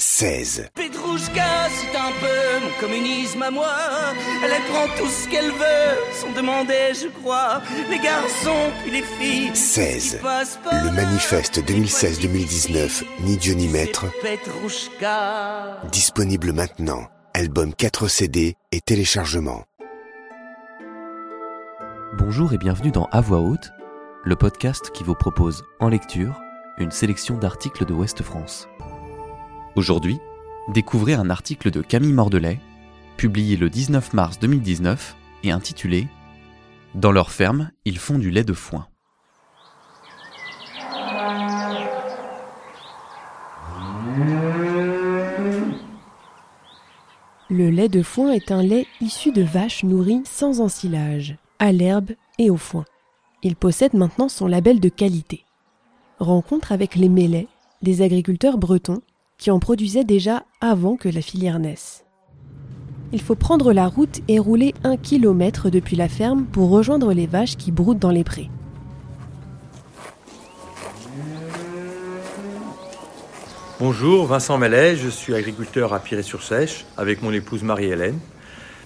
16. 0.00 0.68
Petrouchka, 0.74 1.68
c'est 1.70 1.96
un 1.98 2.12
peu 2.20 2.64
mon 2.64 2.70
communisme 2.80 3.42
à 3.42 3.50
moi. 3.50 3.74
Elle 4.44 4.62
prend 4.72 4.86
tout 4.96 5.08
ce 5.08 5.28
qu'elle 5.28 5.50
veut, 5.50 6.12
sans 6.12 6.30
demander, 6.34 6.92
je 6.94 7.08
crois. 7.08 7.60
Les 7.90 7.98
garçons, 7.98 8.70
puis 8.82 8.92
les 8.92 9.02
filles. 9.02 9.50
16. 9.56 10.20
Le 10.22 10.92
manifeste 10.92 11.58
2016-2019, 11.68 13.02
Ni 13.24 13.36
Dieu 13.38 13.54
ni 13.54 13.66
maître. 13.66 14.06
Petrouchka. 14.22 15.80
Disponible 15.90 16.52
maintenant. 16.52 17.08
Album 17.34 17.74
4 17.74 18.06
CD 18.06 18.54
et 18.70 18.80
téléchargement. 18.80 19.64
Bonjour 22.18 22.52
et 22.52 22.58
bienvenue 22.58 22.92
dans 22.92 23.06
À 23.06 23.20
voix 23.20 23.40
haute, 23.40 23.72
le 24.22 24.36
podcast 24.36 24.90
qui 24.92 25.02
vous 25.02 25.16
propose 25.16 25.64
en 25.80 25.88
lecture 25.88 26.40
une 26.78 26.92
sélection 26.92 27.36
d'articles 27.36 27.84
de 27.84 27.92
Ouest 27.92 28.22
France. 28.22 28.68
Aujourd'hui, 29.78 30.18
découvrez 30.66 31.14
un 31.14 31.30
article 31.30 31.70
de 31.70 31.82
Camille 31.82 32.12
Mordelais, 32.12 32.58
publié 33.16 33.56
le 33.56 33.70
19 33.70 34.12
mars 34.12 34.40
2019 34.40 35.14
et 35.44 35.52
intitulé 35.52 36.08
Dans 36.96 37.12
leur 37.12 37.30
ferme, 37.30 37.70
ils 37.84 37.96
font 37.96 38.18
du 38.18 38.32
lait 38.32 38.42
de 38.42 38.54
foin. 38.54 38.88
Le 47.48 47.70
lait 47.70 47.88
de 47.88 48.02
foin 48.02 48.32
est 48.32 48.50
un 48.50 48.64
lait 48.64 48.88
issu 49.00 49.30
de 49.30 49.42
vaches 49.42 49.84
nourries 49.84 50.22
sans 50.24 50.60
ensilage, 50.60 51.36
à 51.60 51.70
l'herbe 51.70 52.10
et 52.40 52.50
au 52.50 52.56
foin. 52.56 52.84
Il 53.44 53.54
possède 53.54 53.94
maintenant 53.94 54.28
son 54.28 54.48
label 54.48 54.80
de 54.80 54.88
qualité. 54.88 55.44
Rencontre 56.18 56.72
avec 56.72 56.96
les 56.96 57.08
mélets, 57.08 57.46
des 57.80 58.02
agriculteurs 58.02 58.58
bretons 58.58 59.02
qui 59.38 59.50
en 59.50 59.60
produisaient 59.60 60.04
déjà 60.04 60.44
avant 60.60 60.96
que 60.96 61.08
la 61.08 61.22
filière 61.22 61.58
naisse. 61.60 62.04
Il 63.12 63.22
faut 63.22 63.36
prendre 63.36 63.72
la 63.72 63.86
route 63.86 64.20
et 64.28 64.38
rouler 64.38 64.74
un 64.84 64.96
kilomètre 64.96 65.70
depuis 65.70 65.96
la 65.96 66.08
ferme 66.08 66.44
pour 66.44 66.68
rejoindre 66.68 67.14
les 67.14 67.26
vaches 67.26 67.56
qui 67.56 67.72
broutent 67.72 67.98
dans 67.98 68.10
les 68.10 68.24
prés. 68.24 68.50
Bonjour, 73.80 74.26
Vincent 74.26 74.58
Mallet, 74.58 74.96
je 74.96 75.08
suis 75.08 75.34
agriculteur 75.34 75.94
à 75.94 76.00
Piré-sur-Sèche 76.00 76.84
avec 76.96 77.22
mon 77.22 77.32
épouse 77.32 77.62
Marie-Hélène. 77.62 78.18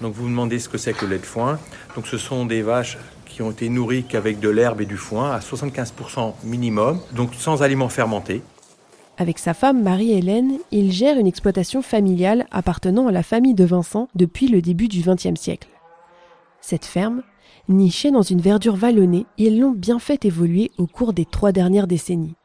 Donc 0.00 0.14
vous 0.14 0.24
me 0.24 0.30
demandez 0.30 0.58
ce 0.58 0.68
que 0.68 0.78
c'est 0.78 0.94
que 0.94 1.04
le 1.04 1.12
lait 1.12 1.18
de 1.18 1.26
foin. 1.26 1.58
Donc 1.94 2.06
ce 2.06 2.16
sont 2.16 2.46
des 2.46 2.62
vaches 2.62 2.96
qui 3.26 3.42
ont 3.42 3.50
été 3.50 3.68
nourries 3.68 4.04
qu'avec 4.04 4.40
de 4.40 4.48
l'herbe 4.48 4.80
et 4.80 4.86
du 4.86 4.96
foin 4.96 5.30
à 5.30 5.40
75% 5.40 6.34
minimum, 6.42 7.00
donc 7.12 7.34
sans 7.34 7.62
aliments 7.62 7.90
fermentés. 7.90 8.42
Avec 9.20 9.40
sa 9.40 9.52
femme 9.52 9.82
Marie-Hélène, 9.82 10.58
il 10.70 10.92
gère 10.92 11.18
une 11.18 11.26
exploitation 11.26 11.82
familiale 11.82 12.46
appartenant 12.52 13.08
à 13.08 13.12
la 13.12 13.24
famille 13.24 13.54
de 13.54 13.64
Vincent 13.64 14.06
depuis 14.14 14.46
le 14.46 14.62
début 14.62 14.86
du 14.86 15.00
XXe 15.00 15.34
siècle. 15.34 15.68
Cette 16.60 16.84
ferme, 16.84 17.24
nichée 17.68 18.12
dans 18.12 18.22
une 18.22 18.40
verdure 18.40 18.76
vallonnée, 18.76 19.26
ils 19.36 19.58
l'ont 19.58 19.72
bien 19.72 19.98
fait 19.98 20.24
évoluer 20.24 20.70
au 20.78 20.86
cours 20.86 21.12
des 21.12 21.24
trois 21.24 21.50
dernières 21.50 21.88
décennies. 21.88 22.36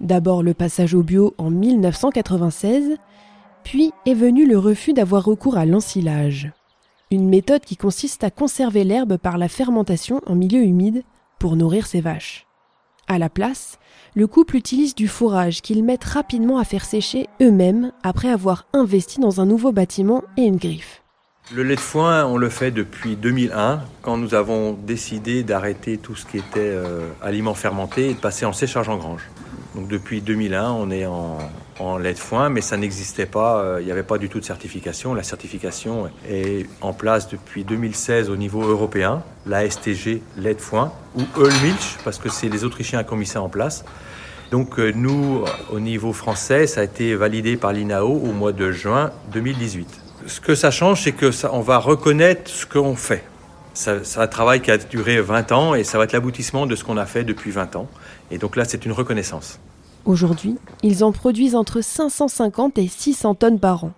D'abord 0.00 0.42
le 0.42 0.54
passage 0.54 0.92
au 0.94 1.04
bio 1.04 1.34
en 1.38 1.50
1996, 1.50 2.96
puis 3.62 3.92
est 4.04 4.14
venu 4.14 4.44
le 4.44 4.58
refus 4.58 4.94
d'avoir 4.94 5.24
recours 5.24 5.56
à 5.56 5.66
l'ensilage, 5.66 6.50
une 7.12 7.28
méthode 7.28 7.62
qui 7.62 7.76
consiste 7.76 8.24
à 8.24 8.32
conserver 8.32 8.82
l'herbe 8.82 9.18
par 9.18 9.38
la 9.38 9.48
fermentation 9.48 10.20
en 10.26 10.34
milieu 10.34 10.64
humide 10.64 11.04
pour 11.38 11.54
nourrir 11.54 11.86
ses 11.86 12.00
vaches. 12.00 12.48
À 13.08 13.18
la 13.18 13.28
place, 13.28 13.78
le 14.14 14.26
couple 14.26 14.56
utilise 14.56 14.94
du 14.94 15.08
fourrage 15.08 15.62
qu'ils 15.62 15.84
mettent 15.84 16.04
rapidement 16.04 16.58
à 16.58 16.64
faire 16.64 16.84
sécher 16.84 17.28
eux-mêmes 17.40 17.92
après 18.02 18.28
avoir 18.28 18.66
investi 18.72 19.20
dans 19.20 19.40
un 19.40 19.46
nouveau 19.46 19.72
bâtiment 19.72 20.22
et 20.36 20.42
une 20.42 20.56
griffe. 20.56 21.02
Le 21.52 21.64
lait 21.64 21.74
de 21.74 21.80
foin, 21.80 22.24
on 22.24 22.36
le 22.36 22.48
fait 22.48 22.70
depuis 22.70 23.16
2001, 23.16 23.80
quand 24.00 24.16
nous 24.16 24.34
avons 24.34 24.72
décidé 24.72 25.42
d'arrêter 25.42 25.98
tout 25.98 26.14
ce 26.14 26.24
qui 26.24 26.38
était 26.38 26.60
euh, 26.60 27.08
aliments 27.20 27.54
fermentés 27.54 28.10
et 28.10 28.14
de 28.14 28.18
passer 28.18 28.46
en 28.46 28.52
séchage 28.52 28.88
en 28.88 28.96
grange. 28.96 29.28
Donc 29.74 29.88
depuis 29.88 30.20
2001, 30.20 30.70
on 30.72 30.90
est 30.90 31.04
en, 31.04 31.38
en 31.78 31.98
lait 31.98 32.14
de 32.14 32.18
foin, 32.18 32.48
mais 32.48 32.60
ça 32.60 32.76
n'existait 32.76 33.26
pas, 33.26 33.60
euh, 33.60 33.78
il 33.80 33.86
n'y 33.86 33.92
avait 33.92 34.02
pas 34.02 34.18
du 34.18 34.28
tout 34.28 34.40
de 34.40 34.44
certification. 34.44 35.14
La 35.14 35.22
certification 35.22 36.10
est 36.28 36.66
en 36.80 36.92
place 36.92 37.28
depuis 37.28 37.64
2016 37.64 38.30
au 38.30 38.36
niveau 38.36 38.62
européen, 38.62 39.22
la 39.46 39.68
STG 39.68 40.22
lait 40.36 40.54
de 40.54 40.60
foin, 40.60 40.92
ou 41.16 41.22
Eulmilch, 41.38 41.98
parce 42.04 42.18
que 42.18 42.28
c'est 42.28 42.48
les 42.48 42.64
Autrichiens 42.64 43.04
qui 43.04 43.12
ont 43.12 43.16
mis 43.16 43.26
ça 43.26 43.42
en 43.42 43.48
place. 43.48 43.84
Donc 44.50 44.78
euh, 44.78 44.92
nous, 44.94 45.44
au 45.70 45.80
niveau 45.80 46.12
français, 46.12 46.66
ça 46.66 46.82
a 46.82 46.84
été 46.84 47.14
validé 47.14 47.56
par 47.56 47.72
l'INAO 47.72 48.08
au 48.08 48.32
mois 48.32 48.52
de 48.52 48.70
juin 48.70 49.10
2018. 49.32 49.88
Ce 50.26 50.40
que 50.40 50.54
ça 50.54 50.70
change, 50.70 51.02
c'est 51.02 51.12
que 51.12 51.30
on 51.50 51.60
va 51.60 51.78
reconnaître 51.78 52.50
ce 52.50 52.66
qu'on 52.66 52.94
fait. 52.94 53.24
C'est 53.74 54.18
un 54.18 54.26
travail 54.26 54.60
qui 54.60 54.70
a 54.70 54.76
duré 54.76 55.20
20 55.22 55.52
ans 55.52 55.74
et 55.74 55.82
ça 55.82 55.96
va 55.96 56.04
être 56.04 56.12
l'aboutissement 56.12 56.66
de 56.66 56.76
ce 56.76 56.84
qu'on 56.84 56.98
a 56.98 57.06
fait 57.06 57.24
depuis 57.24 57.50
20 57.50 57.76
ans. 57.76 57.88
Et 58.30 58.36
donc 58.36 58.56
là, 58.56 58.64
c'est 58.66 58.84
une 58.84 58.92
reconnaissance. 58.92 59.58
Aujourd'hui, 60.04 60.56
ils 60.82 61.04
en 61.04 61.12
produisent 61.12 61.54
entre 61.54 61.80
550 61.80 62.78
et 62.78 62.88
600 62.88 63.36
tonnes 63.36 63.60
par 63.60 63.84
an. 63.84 63.92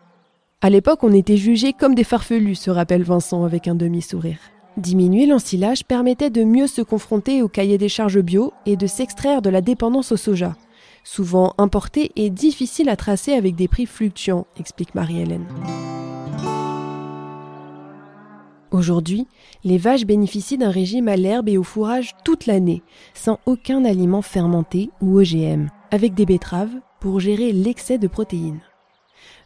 À 0.61 0.69
l'époque, 0.69 1.03
on 1.03 1.13
était 1.13 1.37
jugés 1.37 1.73
comme 1.73 1.95
des 1.95 2.05
farfelus, 2.05 2.57
se 2.57 2.71
rappelle 2.71 3.03
Vincent 3.03 3.45
avec 3.45 3.69
un 3.69 3.75
demi-sourire. 3.75 4.39
Diminuer 4.77 5.27
l'ensilage 5.27 5.85
permettait 5.85 6.31
de 6.31 6.45
mieux 6.45 6.67
se 6.67 6.83
confronter 6.83 7.43
au 7.43 7.49
cahier 7.49 7.79
des 7.79 7.89
charges 7.89 8.21
bio 8.21 8.53
et 8.67 8.77
de 8.77 8.87
s'extraire 8.87 9.41
de 9.41 9.51
la 9.51 9.61
dépendance 9.61 10.13
au 10.13 10.17
soja, 10.17 10.57
souvent 11.05 11.55
importé 11.59 12.11
et 12.17 12.29
difficile 12.29 12.89
à 12.89 12.97
tracer 12.97 13.33
avec 13.33 13.55
des 13.55 13.69
prix 13.69 13.87
fluctuants, 13.87 14.47
explique 14.59 14.95
Marie-Hélène. 14.95 15.47
Aujourd'hui, 18.73 19.29
les 19.63 19.79
vaches 19.79 20.05
bénéficient 20.05 20.59
d'un 20.59 20.71
régime 20.71 21.07
à 21.07 21.17
l'herbe 21.17 21.49
et 21.49 21.57
au 21.57 21.63
fourrage 21.63 22.17
toute 22.25 22.47
l'année, 22.47 22.83
sans 23.15 23.39
aucun 23.47 23.85
aliment 23.85 24.23
fermenté 24.23 24.91
ou 25.01 25.21
OGM, 25.21 25.69
avec 25.95 26.15
des 26.15 26.27
betteraves 26.27 26.81
pour 26.99 27.21
gérer 27.21 27.53
l'excès 27.53 27.99
de 27.99 28.09
protéines. 28.09 28.63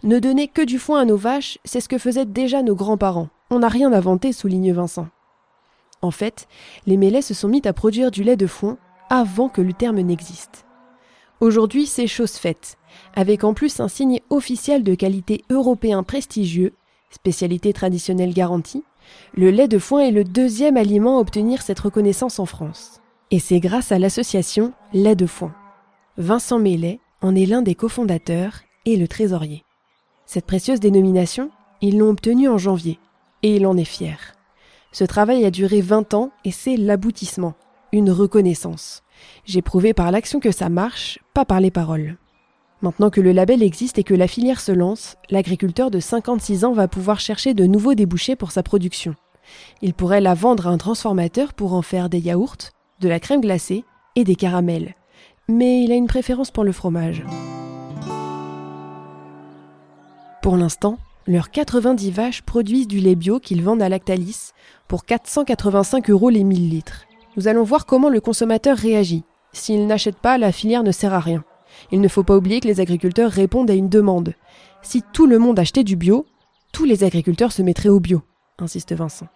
Ne 0.02 0.18
donner 0.18 0.48
que 0.48 0.64
du 0.64 0.78
foin 0.78 1.02
à 1.02 1.04
nos 1.04 1.18
vaches, 1.18 1.58
c'est 1.66 1.82
ce 1.82 1.90
que 1.90 1.98
faisaient 1.98 2.24
déjà 2.24 2.62
nos 2.62 2.74
grands-parents. 2.74 3.28
On 3.50 3.58
n'a 3.58 3.68
rien 3.68 3.92
inventé, 3.92 4.32
souligne 4.32 4.72
Vincent. 4.72 5.08
En 6.00 6.10
fait, 6.10 6.48
les 6.86 6.96
mélets 6.96 7.20
se 7.20 7.34
sont 7.34 7.48
mis 7.48 7.60
à 7.66 7.74
produire 7.74 8.10
du 8.10 8.24
lait 8.24 8.38
de 8.38 8.46
foin 8.46 8.78
avant 9.10 9.50
que 9.50 9.60
le 9.60 9.74
terme 9.74 10.00
n'existe. 10.00 10.64
Aujourd'hui, 11.40 11.84
c'est 11.84 12.06
chose 12.06 12.32
faite, 12.32 12.78
avec 13.14 13.44
en 13.44 13.52
plus 13.52 13.78
un 13.78 13.88
signe 13.88 14.20
officiel 14.30 14.82
de 14.82 14.94
qualité 14.94 15.44
européen 15.50 16.02
prestigieux, 16.02 16.72
spécialité 17.10 17.74
traditionnelle 17.74 18.32
garantie, 18.32 18.84
le 19.34 19.50
lait 19.50 19.68
de 19.68 19.78
foin 19.78 20.00
est 20.00 20.12
le 20.12 20.24
deuxième 20.24 20.78
aliment 20.78 21.18
à 21.18 21.20
obtenir 21.20 21.60
cette 21.60 21.80
reconnaissance 21.80 22.38
en 22.38 22.46
France. 22.46 23.02
Et 23.30 23.38
c'est 23.38 23.60
grâce 23.60 23.92
à 23.92 23.98
l'association 23.98 24.72
Lait 24.94 25.14
de 25.14 25.26
foin. 25.26 25.52
Vincent 26.20 26.58
Mellet 26.58 26.98
en 27.22 27.36
est 27.36 27.46
l'un 27.46 27.62
des 27.62 27.76
cofondateurs 27.76 28.62
et 28.86 28.96
le 28.96 29.06
trésorier. 29.06 29.62
Cette 30.26 30.46
précieuse 30.46 30.80
dénomination, 30.80 31.52
ils 31.80 31.96
l'ont 31.96 32.10
obtenue 32.10 32.48
en 32.48 32.58
janvier, 32.58 32.98
et 33.44 33.54
il 33.54 33.64
en 33.68 33.76
est 33.76 33.84
fier. 33.84 34.34
Ce 34.90 35.04
travail 35.04 35.44
a 35.44 35.52
duré 35.52 35.80
20 35.80 36.14
ans 36.14 36.32
et 36.44 36.50
c'est 36.50 36.76
l'aboutissement, 36.76 37.54
une 37.92 38.10
reconnaissance. 38.10 39.04
J'ai 39.44 39.62
prouvé 39.62 39.94
par 39.94 40.10
l'action 40.10 40.40
que 40.40 40.50
ça 40.50 40.68
marche, 40.68 41.20
pas 41.34 41.44
par 41.44 41.60
les 41.60 41.70
paroles. 41.70 42.16
Maintenant 42.82 43.10
que 43.10 43.20
le 43.20 43.30
label 43.30 43.62
existe 43.62 44.00
et 44.00 44.04
que 44.04 44.14
la 44.14 44.26
filière 44.26 44.60
se 44.60 44.72
lance, 44.72 45.14
l'agriculteur 45.30 45.88
de 45.88 46.00
56 46.00 46.64
ans 46.64 46.72
va 46.72 46.88
pouvoir 46.88 47.20
chercher 47.20 47.54
de 47.54 47.64
nouveaux 47.64 47.94
débouchés 47.94 48.34
pour 48.34 48.50
sa 48.50 48.64
production. 48.64 49.14
Il 49.82 49.94
pourrait 49.94 50.20
la 50.20 50.34
vendre 50.34 50.66
à 50.66 50.70
un 50.70 50.78
transformateur 50.78 51.54
pour 51.54 51.74
en 51.74 51.82
faire 51.82 52.08
des 52.08 52.18
yaourts, 52.18 52.72
de 52.98 53.08
la 53.08 53.20
crème 53.20 53.40
glacée 53.40 53.84
et 54.16 54.24
des 54.24 54.34
caramels. 54.34 54.96
Mais 55.50 55.82
il 55.82 55.92
a 55.92 55.94
une 55.94 56.08
préférence 56.08 56.50
pour 56.50 56.62
le 56.62 56.72
fromage. 56.72 57.24
Pour 60.42 60.58
l'instant, 60.58 60.98
leurs 61.26 61.50
90 61.50 62.10
vaches 62.10 62.42
produisent 62.42 62.86
du 62.86 63.00
lait 63.00 63.14
bio 63.14 63.40
qu'ils 63.40 63.62
vendent 63.62 63.80
à 63.80 63.88
Lactalis 63.88 64.50
pour 64.88 65.06
485 65.06 66.10
euros 66.10 66.28
les 66.28 66.44
1000 66.44 66.68
litres. 66.68 67.06
Nous 67.38 67.48
allons 67.48 67.62
voir 67.62 67.86
comment 67.86 68.10
le 68.10 68.20
consommateur 68.20 68.76
réagit. 68.76 69.24
S'il 69.52 69.86
n'achète 69.86 70.18
pas, 70.18 70.36
la 70.36 70.52
filière 70.52 70.82
ne 70.82 70.92
sert 70.92 71.14
à 71.14 71.20
rien. 71.20 71.42
Il 71.92 72.02
ne 72.02 72.08
faut 72.08 72.24
pas 72.24 72.36
oublier 72.36 72.60
que 72.60 72.68
les 72.68 72.80
agriculteurs 72.80 73.30
répondent 73.30 73.70
à 73.70 73.74
une 73.74 73.88
demande. 73.88 74.34
Si 74.82 75.02
tout 75.14 75.26
le 75.26 75.38
monde 75.38 75.58
achetait 75.58 75.84
du 75.84 75.96
bio, 75.96 76.26
tous 76.72 76.84
les 76.84 77.04
agriculteurs 77.04 77.52
se 77.52 77.62
mettraient 77.62 77.88
au 77.88 78.00
bio, 78.00 78.20
insiste 78.58 78.92
Vincent. 78.92 79.28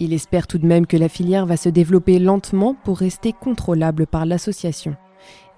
Il 0.00 0.12
espère 0.12 0.46
tout 0.46 0.58
de 0.58 0.66
même 0.66 0.86
que 0.86 0.98
la 0.98 1.08
filière 1.08 1.46
va 1.46 1.56
se 1.56 1.70
développer 1.70 2.18
lentement 2.18 2.74
pour 2.84 2.98
rester 2.98 3.32
contrôlable 3.32 4.06
par 4.06 4.26
l'association 4.26 4.96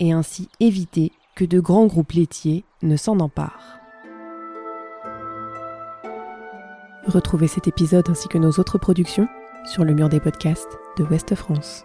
et 0.00 0.12
ainsi 0.12 0.48
éviter 0.60 1.12
que 1.34 1.44
de 1.44 1.60
grands 1.60 1.86
groupes 1.86 2.12
laitiers 2.12 2.64
ne 2.82 2.96
s'en 2.96 3.20
emparent. 3.20 3.78
Retrouvez 7.06 7.48
cet 7.48 7.66
épisode 7.68 8.08
ainsi 8.10 8.28
que 8.28 8.38
nos 8.38 8.50
autres 8.52 8.78
productions 8.78 9.28
sur 9.64 9.84
le 9.84 9.94
mur 9.94 10.08
des 10.08 10.20
podcasts 10.20 10.78
de 10.98 11.04
Ouest 11.04 11.34
France. 11.34 11.84